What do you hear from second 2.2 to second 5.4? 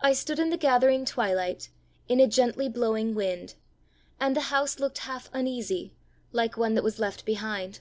a gently blowing wind; And the house looked half